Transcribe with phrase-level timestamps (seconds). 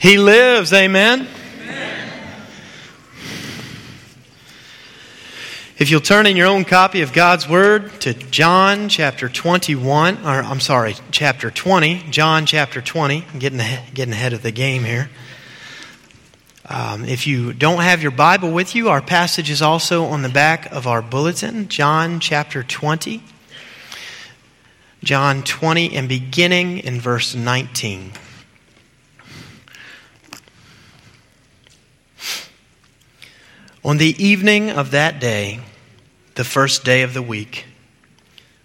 [0.00, 1.28] He lives, amen?
[5.76, 10.42] If you'll turn in your own copy of God's Word to John chapter 21, or
[10.42, 13.60] I'm sorry, chapter 20, John chapter 20, I'm getting
[13.92, 15.10] getting ahead of the game here.
[16.64, 20.30] Um, if you don't have your Bible with you, our passage is also on the
[20.30, 23.22] back of our bulletin, John chapter 20.
[25.04, 28.12] John 20 and beginning in verse 19.
[33.82, 35.60] On the evening of that day,
[36.34, 37.64] the first day of the week,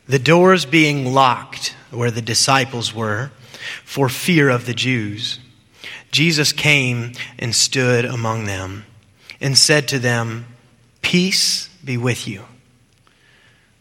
[0.10, 3.32] the doors being locked where the disciples were
[3.86, 5.40] for fear of the Jews,
[6.12, 8.86] Jesus came and stood among them
[9.40, 10.48] and said to them,
[11.02, 12.44] Peace be with you.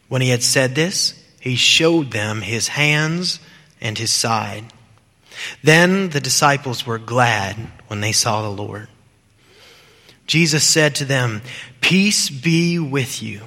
[0.07, 3.41] When he had said this, he showed them his hands
[3.81, 4.63] and his side.
[5.61, 7.57] Then the disciples were glad
[7.87, 8.87] when they saw the Lord.
[10.25, 11.41] Jesus said to them,
[11.81, 13.41] Peace be with you.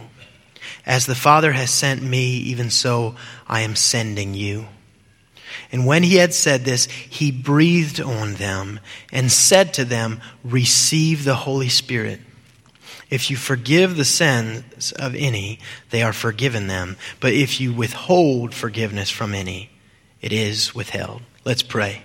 [0.86, 3.14] As the Father has sent me, even so
[3.46, 4.66] I am sending you.
[5.70, 8.80] And when he had said this, he breathed on them
[9.12, 12.20] and said to them, Receive the Holy Spirit.
[13.10, 15.58] If you forgive the sins of any,
[15.90, 16.96] they are forgiven them.
[17.20, 19.70] But if you withhold forgiveness from any,
[20.20, 21.22] it is withheld.
[21.44, 22.02] Let's pray.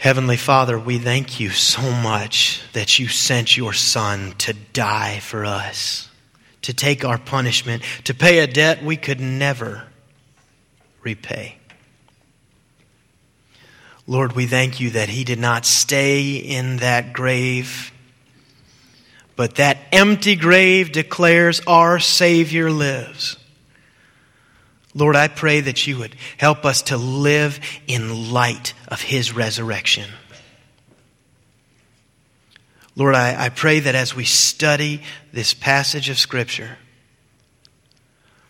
[0.00, 5.44] Heavenly Father, we thank you so much that you sent your Son to die for
[5.44, 6.08] us,
[6.62, 9.86] to take our punishment, to pay a debt we could never
[11.02, 11.58] repay.
[14.06, 17.92] Lord, we thank you that he did not stay in that grave,
[19.36, 23.36] but that empty grave declares our Savior lives.
[24.94, 30.10] Lord, I pray that you would help us to live in light of his resurrection.
[32.96, 36.76] Lord, I, I pray that as we study this passage of Scripture,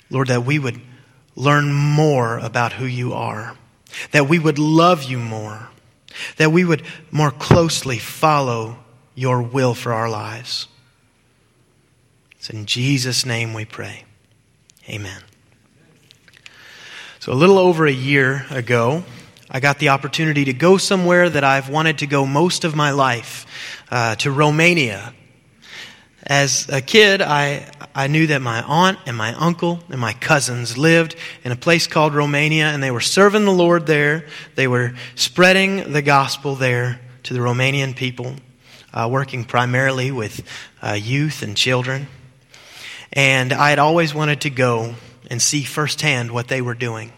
[0.08, 0.80] Lord, that we would
[1.36, 3.56] learn more about who you are,
[4.12, 5.68] that we would love you more,
[6.36, 8.78] that we would more closely follow
[9.14, 10.68] your will for our lives.
[12.38, 14.04] It's in Jesus' name we pray.
[14.88, 15.22] Amen.
[17.20, 19.04] So, a little over a year ago,
[19.50, 22.92] I got the opportunity to go somewhere that I've wanted to go most of my
[22.92, 23.44] life,
[23.90, 25.12] uh, to Romania.
[26.22, 30.78] As a kid, I, I knew that my aunt and my uncle and my cousins
[30.78, 31.14] lived
[31.44, 34.24] in a place called Romania, and they were serving the Lord there.
[34.54, 38.36] They were spreading the gospel there to the Romanian people,
[38.94, 40.42] uh, working primarily with
[40.80, 42.08] uh, youth and children.
[43.12, 44.94] And I had always wanted to go
[45.30, 47.12] and see firsthand what they were doing.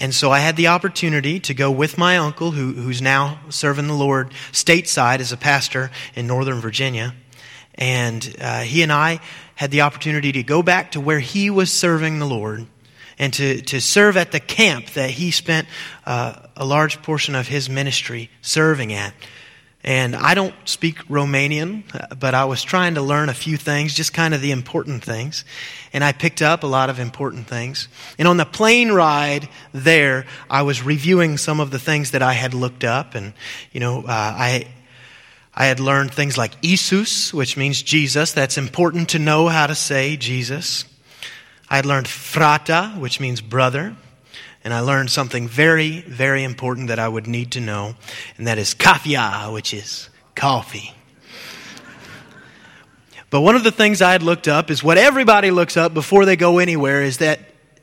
[0.00, 3.88] And so I had the opportunity to go with my uncle, who, who's now serving
[3.88, 7.14] the Lord stateside as a pastor in Northern Virginia.
[7.74, 9.20] And uh, he and I
[9.56, 12.66] had the opportunity to go back to where he was serving the Lord
[13.18, 15.66] and to, to serve at the camp that he spent
[16.06, 19.12] uh, a large portion of his ministry serving at.
[19.84, 21.84] And I don't speak Romanian,
[22.18, 25.44] but I was trying to learn a few things, just kind of the important things.
[25.92, 27.88] And I picked up a lot of important things.
[28.18, 32.32] And on the plane ride there, I was reviewing some of the things that I
[32.32, 33.14] had looked up.
[33.14, 33.34] And,
[33.72, 34.66] you know, uh, I,
[35.54, 38.32] I had learned things like Isus, which means Jesus.
[38.32, 40.86] That's important to know how to say Jesus.
[41.70, 43.94] I had learned frata, which means brother
[44.64, 47.94] and I learned something very, very important that I would need to know,
[48.36, 50.94] and that is kafia, ah, which is coffee.
[53.30, 56.24] But one of the things I had looked up is what everybody looks up before
[56.24, 57.40] they go anywhere is that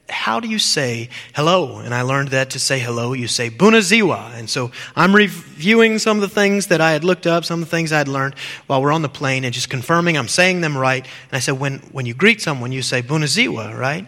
[0.07, 1.79] how do you say hello?
[1.79, 4.37] And I learned that to say hello, you say bunaziwa.
[4.37, 7.67] And so I'm reviewing some of the things that I had looked up, some of
[7.67, 8.35] the things I had learned
[8.67, 11.03] while we're on the plane and just confirming I'm saying them right.
[11.03, 14.05] And I said, when, when you greet someone, you say bunaziwa, right?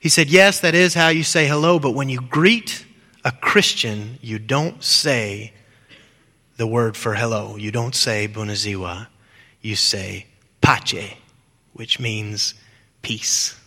[0.00, 2.84] He said, Yes, that is how you say hello, but when you greet
[3.24, 5.52] a Christian, you don't say
[6.56, 7.56] the word for hello.
[7.56, 9.06] You don't say bunaziwa.
[9.60, 10.26] You say
[10.60, 11.16] pace,
[11.72, 12.54] which means
[13.02, 13.58] peace.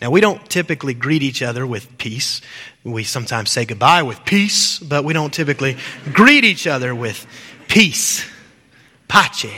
[0.00, 2.40] Now, we don't typically greet each other with peace.
[2.84, 5.76] We sometimes say goodbye with peace, but we don't typically
[6.12, 7.26] greet each other with
[7.68, 8.24] peace.
[9.08, 9.50] Pace.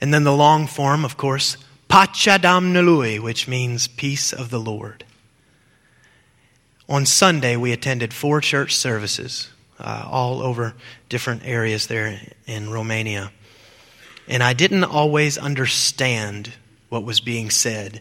[0.00, 1.56] And then the long form, of course,
[1.92, 5.04] Pace Domnului, which means peace of the Lord.
[6.88, 10.72] On Sunday, we attended four church services uh, all over
[11.10, 13.30] different areas there in Romania.
[14.26, 16.54] And I didn't always understand
[16.88, 18.00] what was being said.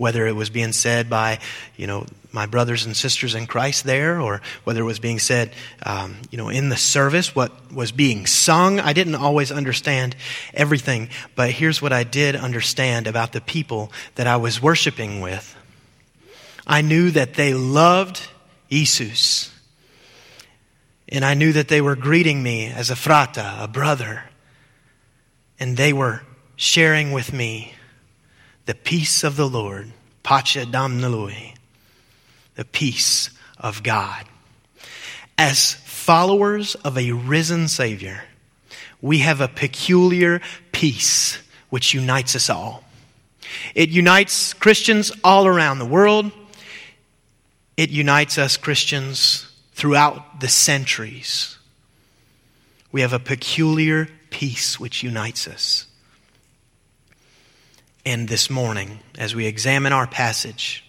[0.00, 1.38] Whether it was being said by,
[1.76, 5.52] you know, my brothers and sisters in Christ there, or whether it was being said,
[5.84, 8.80] um, you know, in the service, what was being sung.
[8.80, 10.16] I didn't always understand
[10.54, 15.54] everything, but here's what I did understand about the people that I was worshiping with.
[16.66, 18.26] I knew that they loved
[18.70, 19.54] Jesus.
[21.10, 24.24] And I knew that they were greeting me as a frata, a brother.
[25.58, 26.22] And they were
[26.56, 27.74] sharing with me
[28.66, 29.92] the peace of the Lord,
[30.22, 31.54] pace Domnului,
[32.54, 34.26] the peace of God.
[35.38, 38.24] As followers of a risen Savior,
[39.00, 40.40] we have a peculiar
[40.72, 41.38] peace
[41.70, 42.84] which unites us all.
[43.74, 46.30] It unites Christians all around the world.
[47.76, 51.56] It unites us Christians throughout the centuries.
[52.92, 55.86] We have a peculiar peace which unites us.
[58.04, 60.84] And this morning, as we examine our passage,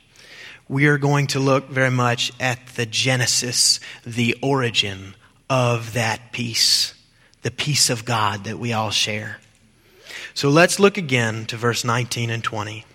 [0.70, 5.16] we are going to look very much at the genesis, the origin
[5.50, 6.94] of that peace,
[7.42, 9.40] the peace of God that we all share.
[10.34, 12.86] So let's look again to verse 19 and 20.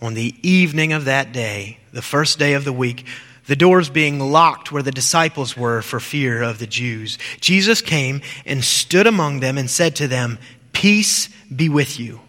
[0.00, 3.04] On the evening of that day, the first day of the week,
[3.46, 8.22] the doors being locked where the disciples were for fear of the Jews, Jesus came
[8.46, 10.38] and stood among them and said to them,
[10.72, 12.20] Peace be with you.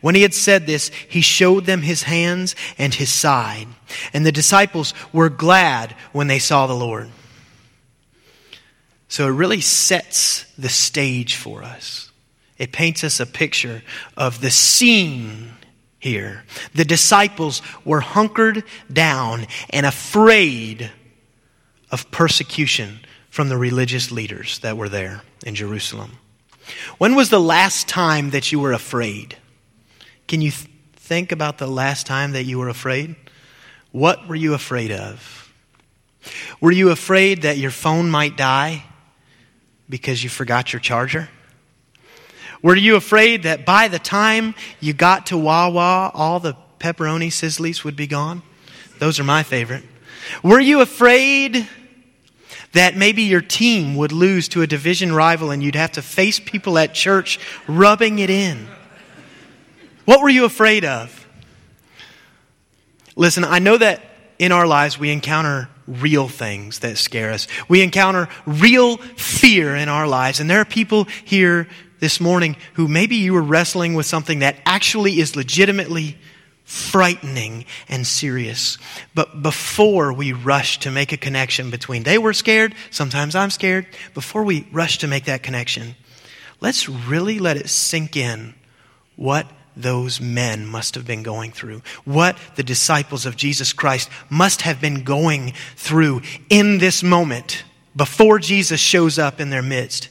[0.00, 3.68] When he had said this, he showed them his hands and his side.
[4.12, 7.10] And the disciples were glad when they saw the Lord.
[9.08, 12.10] So it really sets the stage for us.
[12.58, 13.82] It paints us a picture
[14.16, 15.50] of the scene
[15.98, 16.44] here.
[16.74, 20.90] The disciples were hunkered down and afraid
[21.90, 23.00] of persecution
[23.30, 26.18] from the religious leaders that were there in Jerusalem.
[26.98, 29.36] When was the last time that you were afraid?
[30.26, 33.16] Can you th- think about the last time that you were afraid?
[33.92, 35.52] What were you afraid of?
[36.60, 38.84] Were you afraid that your phone might die
[39.88, 41.28] because you forgot your charger?
[42.62, 47.84] Were you afraid that by the time you got to Wawa, all the pepperoni sizzlies
[47.84, 48.42] would be gone?
[48.98, 49.84] Those are my favorite.
[50.42, 51.68] Were you afraid
[52.72, 56.40] that maybe your team would lose to a division rival and you'd have to face
[56.40, 57.38] people at church
[57.68, 58.66] rubbing it in?
[60.04, 61.26] What were you afraid of?
[63.16, 64.02] Listen, I know that
[64.38, 67.46] in our lives we encounter real things that scare us.
[67.68, 70.40] We encounter real fear in our lives.
[70.40, 71.68] And there are people here
[72.00, 76.18] this morning who maybe you were wrestling with something that actually is legitimately
[76.64, 78.78] frightening and serious.
[79.14, 83.86] But before we rush to make a connection between they were scared, sometimes I'm scared,
[84.14, 85.94] before we rush to make that connection,
[86.60, 88.54] let's really let it sink in
[89.16, 89.46] what
[89.76, 94.80] those men must have been going through, what the disciples of Jesus Christ must have
[94.80, 97.64] been going through in this moment
[97.96, 100.08] before Jesus shows up in their midst.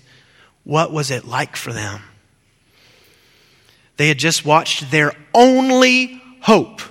[0.63, 2.01] What was it like for them?
[3.97, 6.81] They had just watched their only hope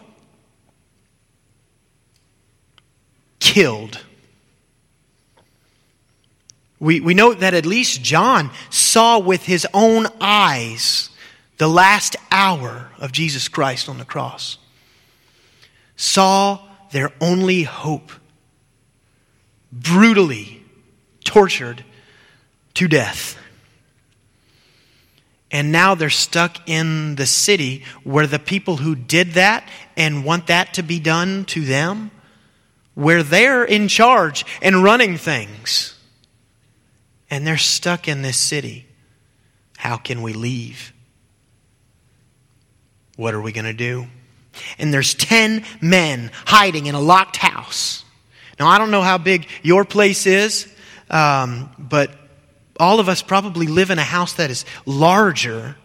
[3.39, 4.01] killed.
[6.79, 11.11] We, we know that at least John saw with his own eyes
[11.58, 14.58] the last hour of Jesus Christ on the cross,
[15.96, 16.60] saw
[16.90, 18.12] their only hope
[19.70, 20.62] brutally
[21.25, 21.84] tortured
[22.75, 23.38] to death.
[25.50, 30.47] And now they're stuck in the city where the people who did that and want
[30.47, 32.11] that to be done to them,
[32.94, 35.94] where they're in charge and running things.
[37.30, 38.87] And they're stuck in this city.
[39.76, 40.91] How can we leave?
[43.23, 44.09] What are we going to do?
[44.79, 48.05] And there's 10 men hiding in a locked house.
[48.59, 50.67] Now, I don't know how big your place is,
[51.09, 52.11] um, but
[52.81, 55.76] all of us probably live in a house that is larger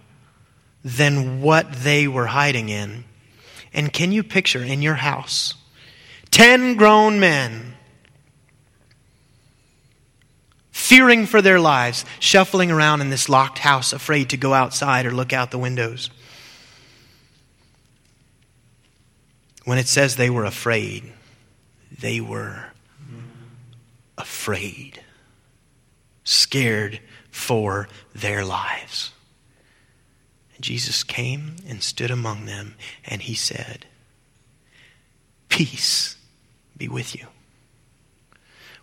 [0.84, 3.04] than what they were hiding in.
[3.72, 5.54] And can you picture in your house
[6.32, 7.76] 10 grown men
[10.72, 15.12] fearing for their lives, shuffling around in this locked house, afraid to go outside or
[15.12, 16.10] look out the windows?
[19.68, 21.12] When it says they were afraid,
[22.00, 22.68] they were
[24.18, 25.02] afraid,
[26.24, 29.12] scared for their lives.
[30.56, 33.86] And Jesus came and stood among them, and he said,
[35.50, 36.16] Peace
[36.78, 37.28] be with you.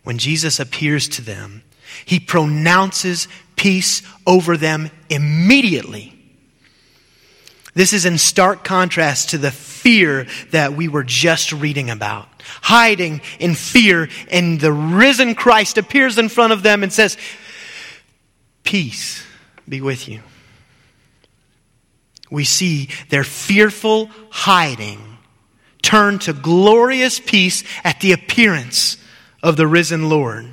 [0.02, 1.62] When Jesus appears to them,
[2.04, 3.26] he pronounces
[3.56, 6.23] peace over them immediately.
[7.74, 12.28] This is in stark contrast to the fear that we were just reading about.
[12.62, 17.16] Hiding in fear, and the risen Christ appears in front of them and says,
[18.62, 19.24] Peace
[19.68, 20.20] be with you.
[22.30, 25.18] We see their fearful hiding
[25.82, 28.96] turn to glorious peace at the appearance
[29.42, 30.46] of the risen Lord.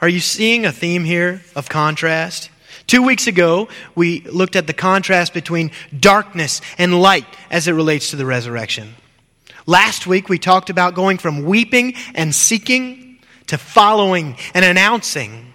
[0.00, 2.50] Are you seeing a theme here of contrast?
[2.86, 8.10] Two weeks ago, we looked at the contrast between darkness and light as it relates
[8.10, 8.94] to the resurrection.
[9.66, 15.52] Last week, we talked about going from weeping and seeking to following and announcing.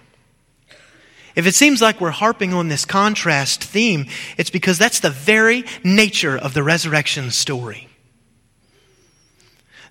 [1.34, 5.64] If it seems like we're harping on this contrast theme, it's because that's the very
[5.82, 7.88] nature of the resurrection story.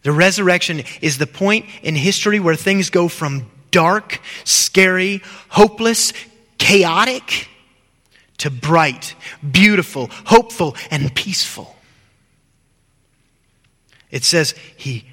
[0.03, 6.13] The resurrection is the point in history where things go from dark, scary, hopeless,
[6.61, 7.49] chaotic
[8.37, 9.15] to bright,
[9.51, 11.75] beautiful, hopeful, and peaceful.
[14.11, 15.05] It says he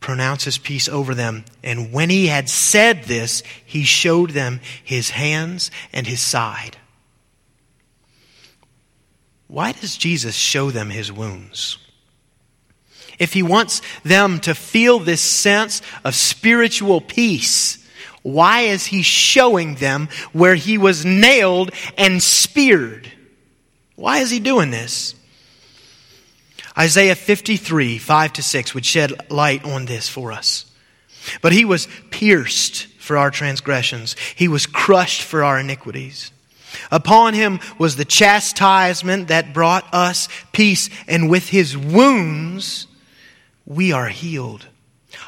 [0.00, 1.46] pronounces peace over them.
[1.62, 6.76] And when he had said this, he showed them his hands and his side.
[9.48, 11.78] Why does Jesus show them his wounds?
[13.18, 17.78] If he wants them to feel this sense of spiritual peace,
[18.22, 23.10] why is he showing them where he was nailed and speared?
[23.96, 25.14] Why is he doing this?
[26.76, 30.66] Isaiah 53, 5 to 6 would shed light on this for us.
[31.42, 36.30] But he was pierced for our transgressions, he was crushed for our iniquities.
[36.90, 42.86] Upon him was the chastisement that brought us peace, and with his wounds
[43.66, 44.66] we are healed.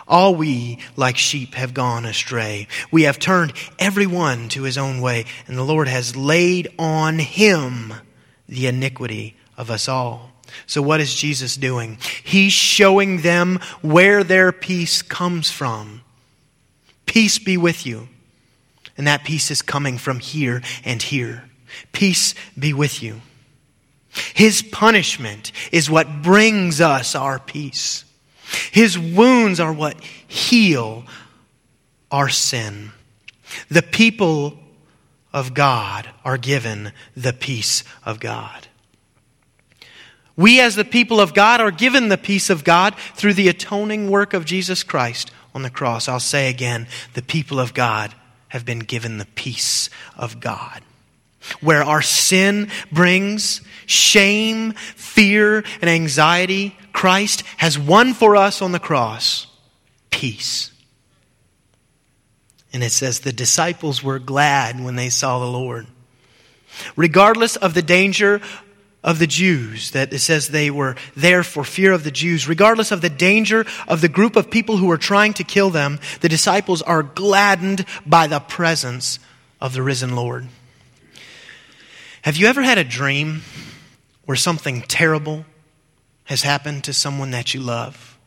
[0.07, 2.69] All we, like sheep, have gone astray.
[2.91, 7.19] We have turned every one to his own way, and the Lord has laid on
[7.19, 7.95] him
[8.49, 10.31] the iniquity of us all.
[10.67, 11.99] So, what is Jesus doing?
[12.23, 16.03] He's showing them where their peace comes from.
[17.07, 18.09] Peace be with you.
[18.97, 21.45] And that peace is coming from here and here.
[21.93, 23.23] Peace be with you.
[24.35, 28.05] His punishment is what brings us our peace.
[28.71, 31.05] His wounds are what heal
[32.11, 32.93] our sin.
[33.69, 34.59] The people
[35.33, 38.69] of God are given the peace of God.
[40.37, 44.11] We, as the people of God, are given the peace of God through the atoning
[44.11, 46.09] work of Jesus Christ on the cross.
[46.09, 48.15] I'll say again the people of God
[48.49, 50.83] have been given the peace of God.
[51.61, 58.79] Where our sin brings shame, fear, and anxiety, Christ has won for us on the
[58.79, 59.47] cross
[60.11, 60.71] peace.
[62.73, 65.87] And it says the disciples were glad when they saw the Lord.
[66.97, 68.41] Regardless of the danger
[69.05, 72.93] of the Jews, that it says they were there for fear of the Jews, regardless
[72.93, 76.29] of the danger of the group of people who were trying to kill them, the
[76.29, 79.19] disciples are gladdened by the presence
[79.61, 80.47] of the risen Lord.
[82.23, 83.43] Have you ever had a dream
[84.25, 85.45] where something terrible
[86.33, 88.19] has happened to someone that you love?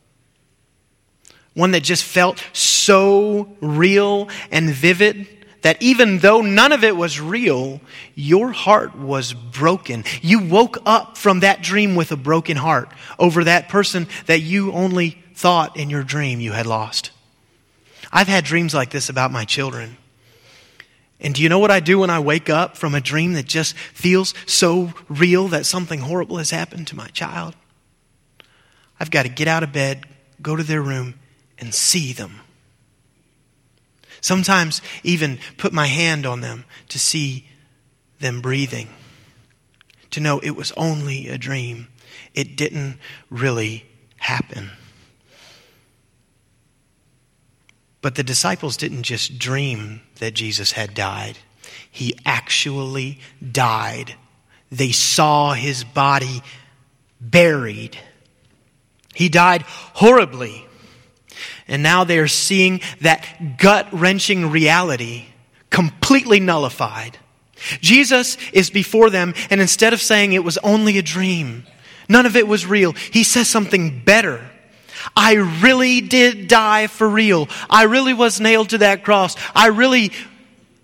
[1.56, 5.28] One that just felt so real and vivid
[5.64, 7.82] that even though none of it was real,
[8.14, 10.04] your heart was broken.
[10.22, 14.72] You woke up from that dream with a broken heart over that person that you
[14.74, 17.10] only thought in your dream you had lost.
[18.12, 19.98] I've had dreams like this about my children.
[21.20, 23.46] And do you know what I do when I wake up from a dream that
[23.46, 27.56] just feels so real that something horrible has happened to my child?
[29.00, 30.06] I've got to get out of bed,
[30.42, 31.16] go to their room,
[31.58, 32.42] and see them.
[34.22, 37.48] Sometimes even put my hand on them to see
[38.20, 38.90] them breathing,
[40.12, 41.88] to know it was only a dream.
[42.34, 42.98] It didn't
[43.30, 43.86] really
[44.18, 44.72] happen.
[48.02, 51.38] But the disciples didn't just dream that Jesus had died,
[51.90, 53.20] he actually
[53.52, 54.16] died.
[54.72, 56.42] They saw his body
[57.22, 57.98] buried.
[59.16, 60.66] He died horribly.
[61.68, 65.26] And now they are seeing that gut wrenching reality
[65.72, 67.18] completely nullified.
[67.82, 71.66] Jesus is before them, and instead of saying it was only a dream,
[72.08, 74.48] none of it was real, he says something better.
[75.16, 77.50] I really did die for real.
[77.70, 79.36] I really was nailed to that cross.
[79.54, 80.12] I really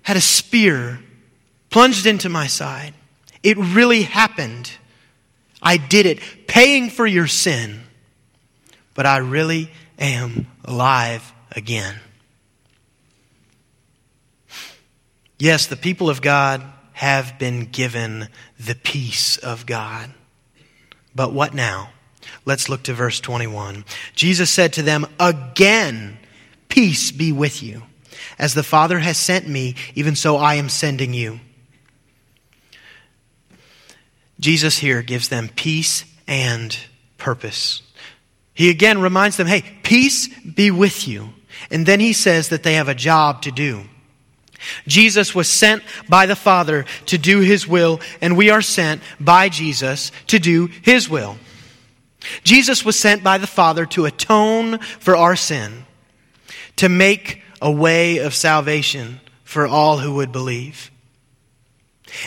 [0.02, 1.00] had a spear
[1.70, 2.94] plunged into my side.
[3.44, 4.72] It really happened.
[5.62, 7.81] I did it, paying for your sin.
[8.94, 11.96] But I really am alive again.
[15.40, 18.28] Yes, the people of God have been given
[18.60, 20.14] the peace of God.
[21.16, 21.90] But what now?
[22.46, 23.86] Let's look to verse 21.
[24.16, 26.20] Jesus said to them, Again,
[26.70, 27.84] peace be with you.
[28.38, 31.40] As the Father has sent me, even so I am sending you.
[34.40, 36.76] Jesus here gives them peace and
[37.18, 37.82] purpose.
[38.54, 41.30] He again reminds them, hey, peace be with you.
[41.70, 43.84] And then he says that they have a job to do.
[44.88, 49.50] Jesus was sent by the Father to do his will, and we are sent by
[49.50, 51.38] Jesus to do his will.
[52.44, 55.86] Jesus was sent by the Father to atone for our sin,
[56.76, 60.92] to make a way of salvation for all who would believe.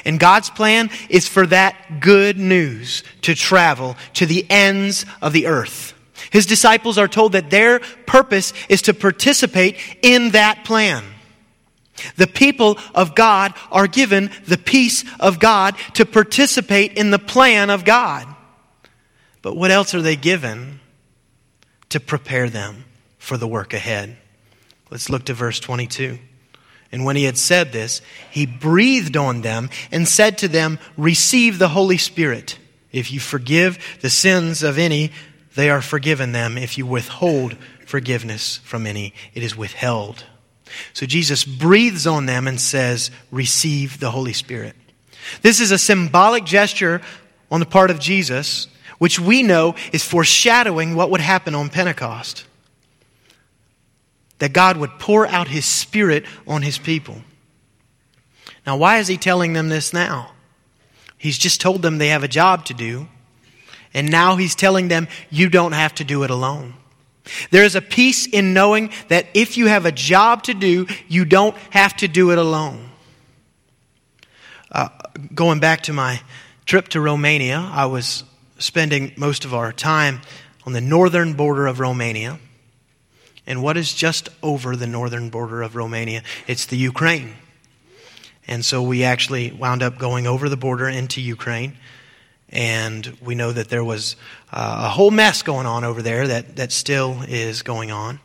[0.05, 5.47] And God's plan is for that good news to travel to the ends of the
[5.47, 5.94] earth.
[6.35, 11.05] His disciples are told that their purpose is to participate in that plan.
[12.17, 17.71] The people of God are given the peace of God to participate in the plan
[17.71, 18.27] of God.
[19.43, 20.81] But what else are they given
[21.91, 22.85] to prepare them
[23.19, 24.17] for the work ahead?
[24.91, 26.19] Let's look to verse 22.
[26.91, 31.61] And when he had said this, he breathed on them and said to them, Receive
[31.61, 32.59] the Holy Spirit.
[32.91, 35.13] If you forgive the sins of any,
[35.55, 36.59] they are forgiven them.
[36.59, 37.57] If you withhold
[37.87, 40.25] forgiveness from any, it is withheld.
[40.93, 44.75] So Jesus breathes on them and says, Receive the Holy Spirit.
[45.43, 47.01] This is a symbolic gesture
[47.51, 48.67] on the part of Jesus,
[48.99, 52.45] which we know is foreshadowing what would happen on Pentecost.
[54.39, 57.23] That God would pour out His Spirit on His people.
[58.67, 60.33] Now, why is He telling them this now?
[61.17, 63.09] He's just told them they have a job to do,
[63.95, 66.75] and now He's telling them, You don't have to do it alone.
[67.51, 71.25] There is a peace in knowing that if you have a job to do, you
[71.25, 72.91] don't have to do it alone.
[74.71, 74.89] Uh,
[75.35, 76.21] going back to my
[76.67, 78.25] trip to Romania, I was
[78.59, 80.21] spending most of our time
[80.67, 82.39] on the northern border of Romania.
[83.47, 86.23] And what is just over the northern border of Romania?
[86.47, 87.35] It's the Ukraine.
[88.47, 91.77] And so we actually wound up going over the border into Ukraine
[92.55, 94.15] and we know that there was
[94.53, 98.21] uh, a whole mess going on over there that, that still is going on.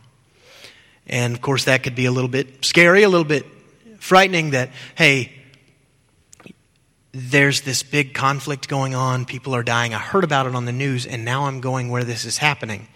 [1.07, 3.45] And of course, that could be a little bit scary, a little bit
[3.99, 5.33] frightening that, hey,
[7.11, 9.25] there's this big conflict going on.
[9.25, 9.95] People are dying.
[9.95, 12.87] I heard about it on the news, and now I'm going where this is happening.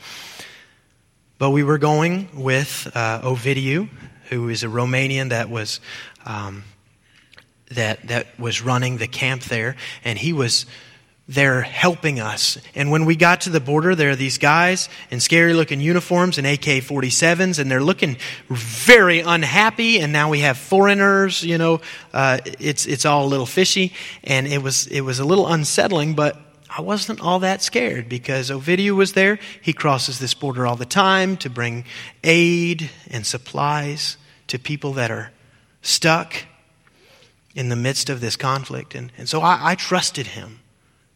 [1.40, 3.90] But we were going with uh, Ovidiu,
[4.30, 5.82] who is a Romanian that was
[6.26, 6.64] um,
[7.72, 10.68] that that was running the camp there, and he was
[11.28, 12.58] they're helping us.
[12.76, 16.38] And when we got to the border, there are these guys in scary looking uniforms
[16.38, 18.18] and AK 47s, and they're looking
[18.50, 20.00] very unhappy.
[20.00, 21.80] And now we have foreigners, you know,
[22.14, 23.94] uh, it's, it's all a little fishy.
[24.26, 26.38] And it was, it was a little unsettling, but
[26.76, 29.40] I wasn't all that scared because Ovidiu was there.
[29.62, 31.86] He crosses this border all the time to bring
[32.24, 35.32] aid and supplies to people that are
[35.82, 36.36] stuck
[37.56, 38.94] in the midst of this conflict.
[38.94, 40.60] And, and so I, I trusted him.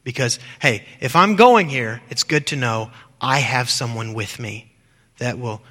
[0.07, 4.71] Because, hey, if I'm going here, it's good to know I have someone with me
[5.17, 5.61] that will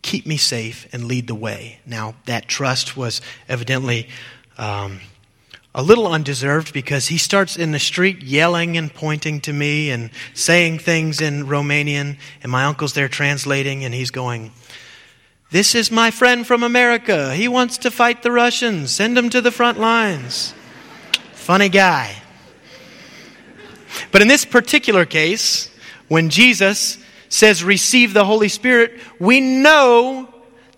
[0.00, 1.78] keep me safe and lead the way.
[1.84, 4.08] Now, that trust was evidently
[4.56, 5.00] um,
[5.74, 10.08] a little undeserved because he starts in the street yelling and pointing to me and
[10.32, 14.52] saying things in Romanian, and my uncle's there translating, and he's going,
[15.50, 17.34] This is my friend from America.
[17.34, 18.90] He wants to fight the Russians.
[18.90, 20.54] Send him to the front lines.
[21.34, 22.21] Funny guy.
[24.10, 25.70] But in this particular case,
[26.08, 30.28] when Jesus says receive the Holy Spirit, we know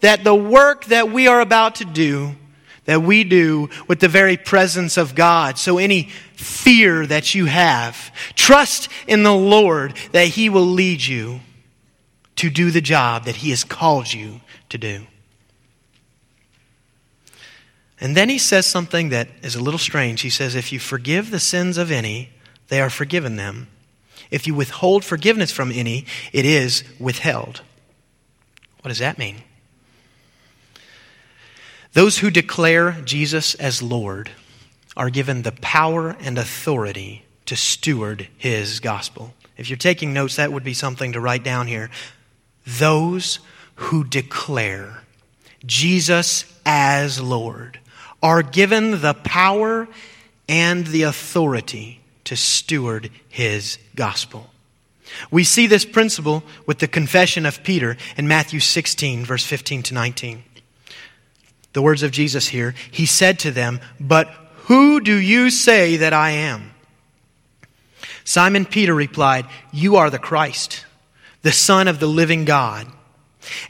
[0.01, 2.37] that the work that we are about to do,
[2.85, 5.59] that we do with the very presence of God.
[5.59, 11.41] So any fear that you have, trust in the Lord that He will lead you
[12.37, 15.07] to do the job that He has called you to do.
[18.05, 20.21] And then he says something that is a little strange.
[20.21, 22.34] He says, If you forgive the sins of any,
[22.69, 23.69] they are forgiven them.
[24.31, 27.61] If you withhold forgiveness from any, it is withheld.
[28.83, 29.37] What does that mean?
[31.93, 34.31] Those who declare Jesus as Lord
[34.97, 39.35] are given the power and authority to steward his gospel.
[39.57, 41.91] If you're taking notes, that would be something to write down here.
[42.67, 43.39] Those
[43.77, 45.03] who declare
[45.65, 47.79] Jesus as Lord
[48.23, 49.87] are given the power
[50.49, 54.51] and the authority to steward his gospel.
[55.31, 59.95] We see this principle with the confession of Peter in Matthew 16, verse 15 to
[59.95, 60.43] 19.
[61.73, 64.29] The words of Jesus here, he said to them, But
[64.65, 66.73] who do you say that I am?
[68.25, 70.87] Simon Peter replied, You are the Christ,
[71.43, 72.87] the Son of the living God.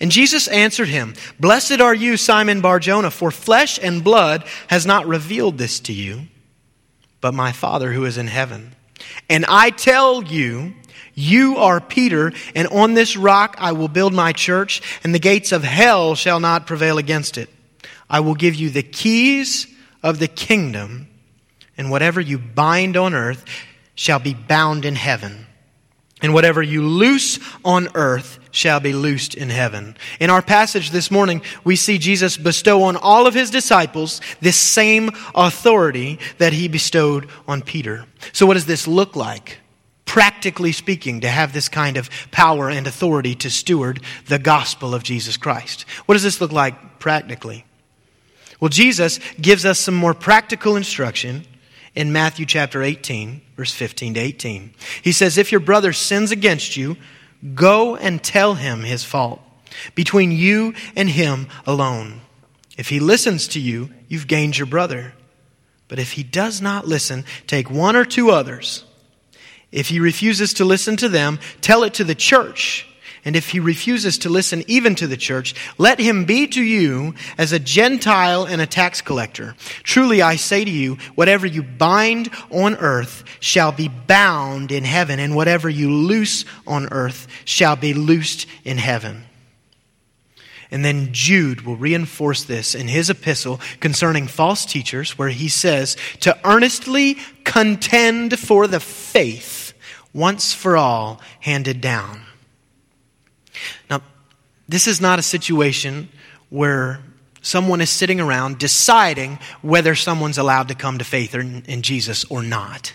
[0.01, 5.07] And Jesus answered him, Blessed are you, Simon Barjona, for flesh and blood has not
[5.07, 6.29] revealed this to you,
[7.25, 8.75] but my Father who is in heaven.
[9.31, 10.75] And I tell you,
[11.15, 15.51] you are Peter, and on this rock I will build my church, and the gates
[15.51, 17.49] of hell shall not prevail against it.
[18.11, 19.67] I will give you the keys
[20.03, 21.09] of the kingdom,
[21.79, 23.47] and whatever you bind on earth
[23.95, 25.47] shall be bound in heaven,
[26.25, 29.95] and whatever you loose on earth shall be loosed in heaven.
[30.19, 34.57] In our passage this morning, we see Jesus bestow on all of his disciples this
[34.57, 38.07] same authority that he bestowed on Peter.
[38.33, 39.59] So, what does this look like?
[40.07, 45.03] practically speaking, to have this kind of power and authority to steward the gospel of
[45.03, 45.83] Jesus Christ.
[46.07, 47.65] What does this look like practically?
[48.61, 51.47] Well, Jesus gives us some more practical instruction
[51.95, 54.75] in Matthew chapter 18, verse 15 to 18.
[55.03, 56.97] He says, If your brother sins against you,
[57.55, 59.41] go and tell him his fault
[59.95, 62.21] between you and him alone.
[62.77, 65.15] If he listens to you, you've gained your brother.
[65.89, 68.85] But if he does not listen, take one or two others
[69.75, 72.89] if he refuses to listen to them, tell it to the church.
[73.25, 77.15] And if he refuses to listen even to the church, let him be to you
[77.39, 79.55] as a Gentile and a tax collector.
[79.83, 85.19] Truly I say to you, whatever you bind on earth shall be bound in heaven,
[85.21, 89.25] and whatever you loose on earth shall be loosed in heaven.
[90.71, 95.97] And then Jude will reinforce this in his epistle concerning false teachers, where he says,
[96.21, 99.73] to earnestly contend for the faith
[100.13, 102.21] once for all handed down.
[103.91, 104.03] Now,
[104.69, 106.09] this is not a situation
[106.51, 107.01] where
[107.43, 112.43] someone is sitting around deciding whether someone's allowed to come to faith in Jesus or
[112.43, 112.95] not.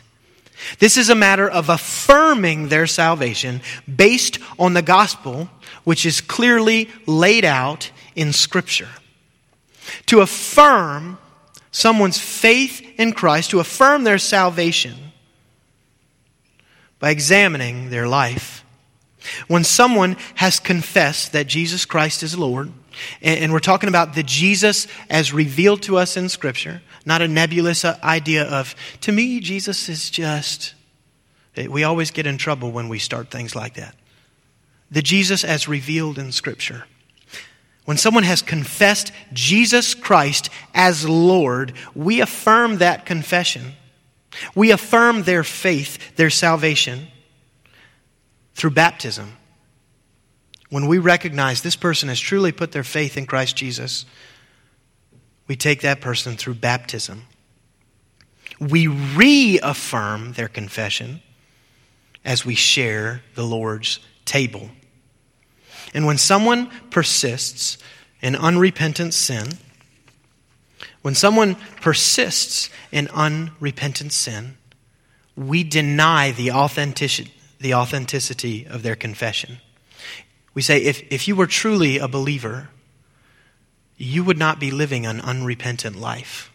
[0.79, 3.61] This is a matter of affirming their salvation
[3.93, 5.49] based on the gospel,
[5.83, 8.89] which is clearly laid out in Scripture.
[10.07, 11.17] To affirm
[11.71, 14.95] someone's faith in Christ, to affirm their salvation,
[16.99, 18.58] by examining their life.
[19.47, 22.71] When someone has confessed that Jesus Christ is Lord,
[23.21, 27.85] and we're talking about the Jesus as revealed to us in Scripture, not a nebulous
[27.85, 30.73] uh, idea of, to me, Jesus is just.
[31.55, 33.95] We always get in trouble when we start things like that.
[34.91, 36.85] The Jesus as revealed in Scripture.
[37.85, 43.73] When someone has confessed Jesus Christ as Lord, we affirm that confession
[44.55, 47.07] we affirm their faith, their salvation,
[48.59, 49.37] through baptism.
[50.69, 54.05] When we recognize this person has truly put their faith in Christ Jesus,
[55.47, 57.23] we take that person through baptism.
[58.59, 61.21] We reaffirm their confession
[62.25, 64.69] as we share the Lord's table.
[65.93, 67.77] And when someone persists
[68.21, 69.53] in unrepentant sin,
[71.01, 74.57] when someone persists in unrepentant sin,
[75.37, 79.57] we deny the authenticity, the authenticity of their confession.
[80.53, 82.69] We say, if, if you were truly a believer,
[83.97, 86.51] you would not be living an unrepentant life.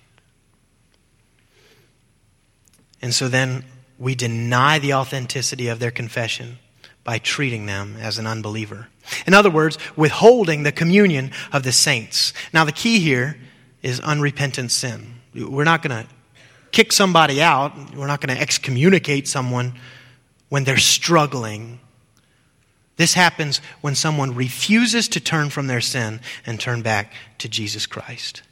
[3.02, 3.64] And so then
[3.98, 6.58] we deny the authenticity of their confession
[7.04, 8.88] by treating them as an unbeliever.
[9.26, 12.32] In other words, withholding the communion of the saints.
[12.54, 13.36] Now, the key here
[13.82, 15.20] is unrepentant sin.
[15.34, 16.10] We're not going to
[16.72, 19.74] kick somebody out, we're not going to excommunicate someone
[20.54, 21.80] when they're struggling.
[22.96, 27.86] This happens when someone refuses to turn from their sin and turn back to Jesus
[27.86, 28.42] Christ.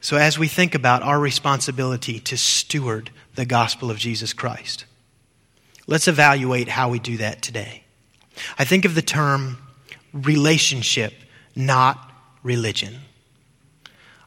[0.00, 4.84] So, as we think about our responsibility to steward the gospel of Jesus Christ,
[5.88, 7.82] let's evaluate how we do that today.
[8.60, 9.58] I think of the term
[10.12, 11.12] relationship,
[11.56, 12.12] not
[12.44, 12.98] religion.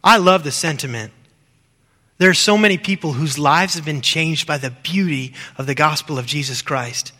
[0.03, 1.13] I love the sentiment.
[2.19, 5.73] There are so many people whose lives have been changed by the beauty of the
[5.73, 7.13] gospel of Jesus Christ.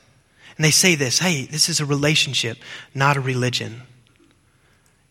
[0.58, 2.58] And they say this hey, this is a relationship,
[2.94, 3.82] not a religion.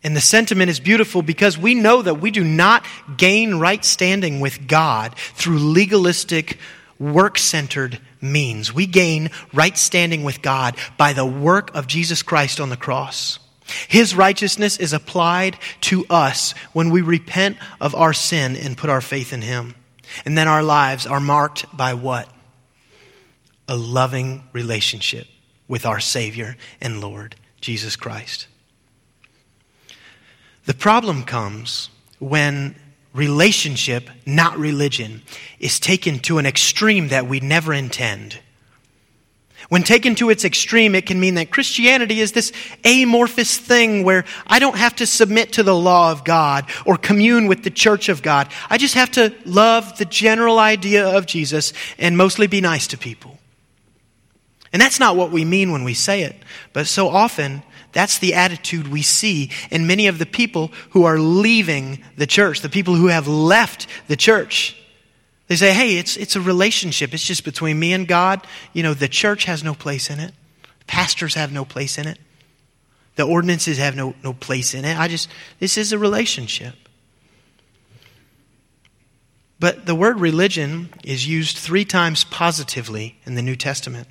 [0.04, 4.40] And the sentiment is beautiful because we know that we do not gain right standing
[4.40, 6.58] with God through legalistic,
[7.00, 8.72] work centered means.
[8.72, 13.40] We gain right standing with God by the work of Jesus Christ on the cross.
[13.88, 19.00] His righteousness is applied to us when we repent of our sin and put our
[19.00, 19.74] faith in Him.
[20.24, 22.28] And then our lives are marked by what?
[23.68, 25.26] A loving relationship
[25.68, 28.46] with our Savior and Lord, Jesus Christ.
[30.64, 32.74] The problem comes when
[33.12, 35.22] relationship, not religion,
[35.58, 38.38] is taken to an extreme that we never intend.
[39.68, 42.52] When taken to its extreme, it can mean that Christianity is this
[42.86, 47.48] amorphous thing where I don't have to submit to the law of God or commune
[47.48, 48.48] with the church of God.
[48.70, 52.98] I just have to love the general idea of Jesus and mostly be nice to
[52.98, 53.38] people.
[54.72, 56.36] And that's not what we mean when we say it,
[56.72, 61.18] but so often that's the attitude we see in many of the people who are
[61.18, 64.77] leaving the church, the people who have left the church.
[65.48, 67.14] They say, hey, it's, it's a relationship.
[67.14, 68.46] It's just between me and God.
[68.74, 70.32] You know, the church has no place in it.
[70.86, 72.18] Pastors have no place in it.
[73.16, 74.98] The ordinances have no, no place in it.
[74.98, 76.74] I just, this is a relationship.
[79.58, 84.06] But the word religion is used three times positively in the New Testament.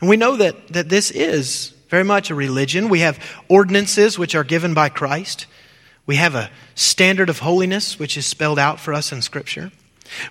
[0.00, 2.88] And we know that, that this is very much a religion.
[2.88, 5.46] We have ordinances which are given by Christ.
[6.06, 9.70] We have a standard of holiness which is spelled out for us in Scripture.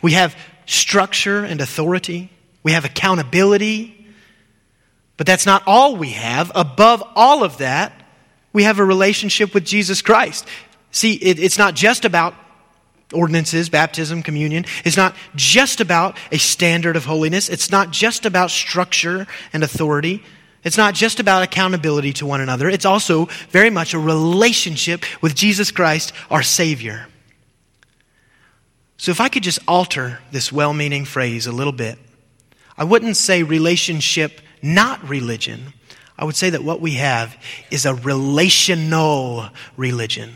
[0.02, 2.32] We have structure and authority.
[2.64, 3.96] We have accountability.
[5.18, 6.52] But that's not all we have.
[6.56, 7.94] Above all of that,
[8.54, 10.48] we have a relationship with Jesus Christ.
[10.92, 12.34] See, it, it's not just about
[13.14, 14.66] ordinances, baptism, communion.
[14.86, 17.50] It's not just about a standard of holiness.
[17.50, 20.24] It's not just about structure and authority.
[20.64, 22.70] It's not just about accountability to one another.
[22.70, 27.08] It's also very much a relationship with Jesus Christ, our Savior.
[29.00, 31.98] So, if I could just alter this well meaning phrase a little bit,
[32.78, 35.72] I wouldn't say relationship, not religion.
[36.18, 37.38] I would say that what we have
[37.72, 40.32] is a relational religion.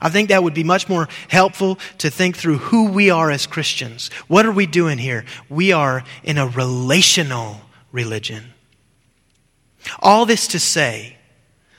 [0.00, 3.48] I think that would be much more helpful to think through who we are as
[3.48, 4.12] Christians.
[4.28, 5.24] What are we doing here?
[5.48, 8.44] We are in a relational religion.
[9.98, 11.16] All this to say,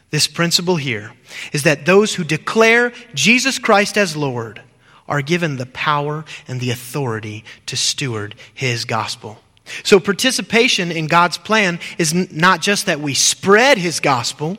[0.10, 1.14] this principle here
[1.54, 4.62] is that those who declare Jesus Christ as Lord
[5.10, 9.40] are given the power and the authority to steward his gospel.
[9.84, 14.58] So, participation in God's plan is not just that we spread his gospel,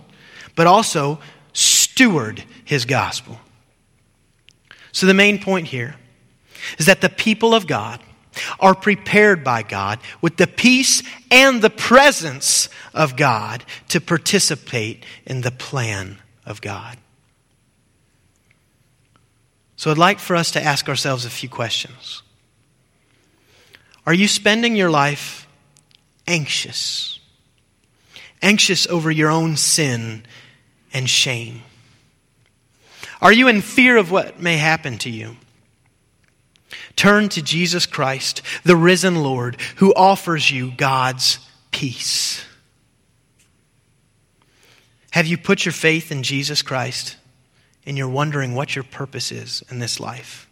[0.55, 1.19] but also
[1.53, 3.39] steward his gospel.
[4.93, 5.97] So, the main point here
[6.79, 8.01] is that the people of God
[8.61, 15.41] are prepared by God with the peace and the presence of God to participate in
[15.41, 16.97] the plan of God.
[19.81, 22.23] So I'd like for us to ask ourselves a few questions.
[24.05, 25.49] Are you spending your life
[26.27, 27.19] anxious?
[28.43, 30.25] Anxious over your own sin
[30.93, 31.63] and shame?
[33.23, 35.39] Are you in fear of what may happen to you?
[36.95, 41.39] Turn to Jesus Christ, the risen Lord, who offers you God's
[41.71, 42.45] peace.
[45.13, 47.17] Have you put your faith in Jesus Christ?
[47.91, 50.49] And you're wondering what your purpose is in this life.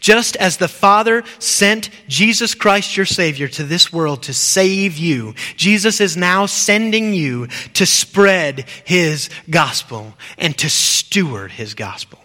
[0.00, 5.34] Just as the Father sent Jesus Christ, your Savior, to this world to save you,
[5.54, 12.18] Jesus is now sending you to spread His gospel and to steward His gospel.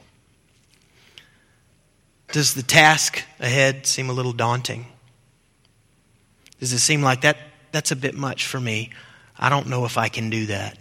[2.32, 4.88] Does the task ahead seem a little daunting?
[6.60, 7.38] Does it seem like that,
[7.72, 8.90] that's a bit much for me?
[9.38, 10.80] I don't know if I can do that.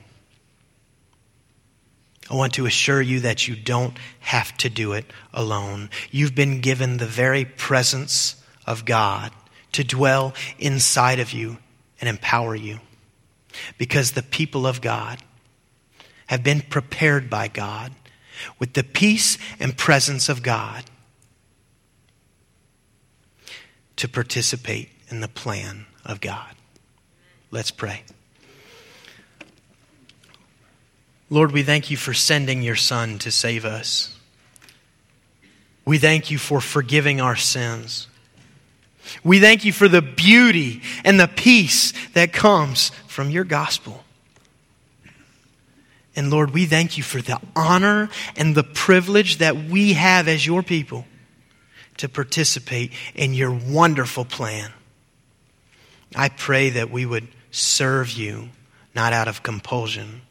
[2.30, 5.90] I want to assure you that you don't have to do it alone.
[6.10, 9.32] You've been given the very presence of God
[9.72, 11.58] to dwell inside of you
[12.00, 12.80] and empower you.
[13.78, 15.18] Because the people of God
[16.26, 17.92] have been prepared by God
[18.58, 20.84] with the peace and presence of God
[23.96, 26.54] to participate in the plan of God.
[27.50, 28.02] Let's pray.
[31.30, 34.16] Lord, we thank you for sending your Son to save us.
[35.84, 38.08] We thank you for forgiving our sins.
[39.22, 44.02] We thank you for the beauty and the peace that comes from your gospel.
[46.16, 50.46] And Lord, we thank you for the honor and the privilege that we have as
[50.46, 51.06] your people
[51.96, 54.70] to participate in your wonderful plan.
[56.14, 58.50] I pray that we would serve you,
[58.94, 60.22] not out of compulsion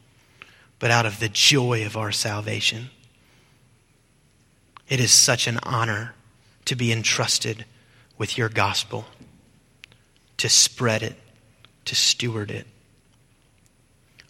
[0.84, 2.90] but out of the joy of our salvation.
[4.86, 6.14] It is such an honor
[6.66, 7.64] to be entrusted
[8.18, 9.06] with your gospel,
[10.36, 11.16] to spread it,
[11.86, 12.66] to steward it.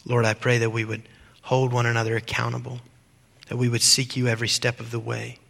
[0.04, 1.02] Lord, I pray that we would
[1.42, 2.78] hold one another accountable,
[3.48, 5.40] that we would seek you every step of the way.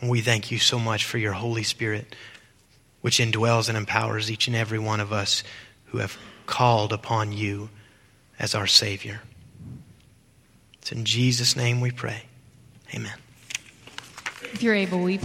[0.00, 2.16] And we thank you so much for your Holy Spirit,
[3.00, 5.44] which indwells and empowers each and every one of us
[5.84, 7.68] who have called upon you
[8.40, 9.20] as our Savior.
[10.82, 12.24] It's in Jesus' name we pray.
[12.92, 13.14] Amen.
[14.52, 15.16] If you're able, we